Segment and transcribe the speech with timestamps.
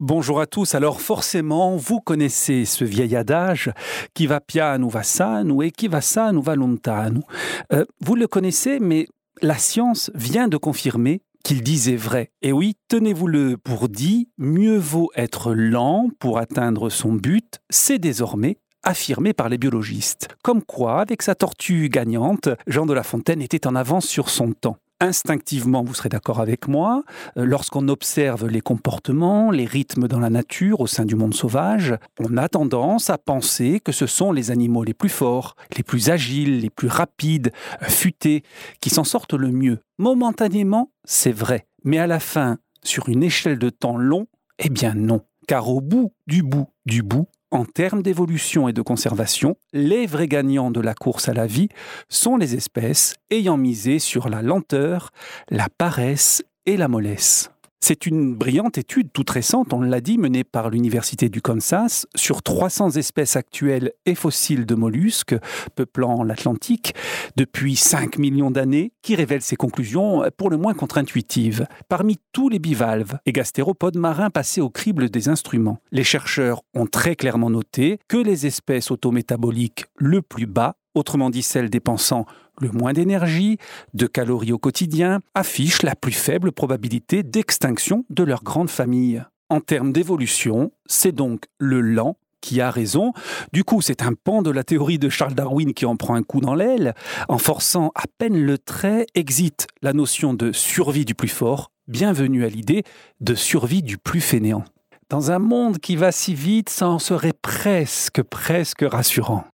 [0.00, 0.74] Bonjour à tous.
[0.74, 3.72] Alors forcément, vous connaissez ce vieil adage
[4.12, 7.22] qui va piano va sano et qui va sano va lontano.
[7.72, 9.06] Euh, vous le connaissez, mais
[9.40, 12.30] la science vient de confirmer qu'il disait vrai.
[12.42, 18.58] Et oui, tenez-vous-le pour dit, mieux vaut être lent pour atteindre son but, c'est désormais
[18.82, 20.28] affirmé par les biologistes.
[20.42, 24.52] Comme quoi, avec sa tortue gagnante, Jean de La Fontaine était en avance sur son
[24.52, 27.02] temps instinctivement, vous serez d'accord avec moi,
[27.36, 31.94] euh, lorsqu'on observe les comportements, les rythmes dans la nature au sein du monde sauvage,
[32.18, 36.10] on a tendance à penser que ce sont les animaux les plus forts, les plus
[36.10, 38.42] agiles, les plus rapides, euh, futés,
[38.80, 39.78] qui s'en sortent le mieux.
[39.98, 44.26] Momentanément, c'est vrai, mais à la fin, sur une échelle de temps long,
[44.58, 45.22] eh bien non.
[45.46, 50.28] Car au bout du bout du bout, en termes d'évolution et de conservation, les vrais
[50.28, 51.68] gagnants de la course à la vie
[52.10, 55.10] sont les espèces ayant misé sur la lenteur,
[55.48, 57.50] la paresse et la mollesse.
[57.88, 62.42] C'est une brillante étude toute récente, on l'a dit, menée par l'Université du Kansas sur
[62.42, 65.36] 300 espèces actuelles et fossiles de mollusques
[65.76, 66.96] peuplant l'Atlantique
[67.36, 71.68] depuis 5 millions d'années, qui révèle ses conclusions pour le moins contre-intuitives.
[71.88, 76.86] Parmi tous les bivalves et gastéropodes marins passés au crible des instruments, les chercheurs ont
[76.86, 82.26] très clairement noté que les espèces autométaboliques le plus bas autrement dit celles dépensant
[82.60, 83.58] le moins d'énergie,
[83.94, 89.22] de calories au quotidien, affichent la plus faible probabilité d'extinction de leur grande famille.
[89.48, 93.12] En termes d'évolution, c'est donc le lent qui a raison.
[93.52, 96.22] Du coup, c'est un pan de la théorie de Charles Darwin qui en prend un
[96.22, 96.94] coup dans l'aile.
[97.28, 101.70] En forçant à peine le trait, exite la notion de survie du plus fort.
[101.88, 102.84] Bienvenue à l'idée
[103.20, 104.64] de survie du plus fainéant.
[105.08, 109.44] Dans un monde qui va si vite, ça en serait presque, presque rassurant.